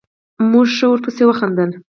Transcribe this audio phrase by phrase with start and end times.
[0.51, 1.69] موږ ښه ورپسې وخندل.